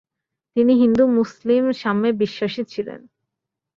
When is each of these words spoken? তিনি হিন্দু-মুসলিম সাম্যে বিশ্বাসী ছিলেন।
তিনি 0.55 0.73
হিন্দু-মুসলিম 0.81 1.63
সাম্যে 1.81 2.11
বিশ্বাসী 2.13 2.63
ছিলেন। 2.63 2.99